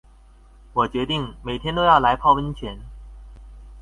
[0.73, 2.79] 我決定每天都要來泡溫泉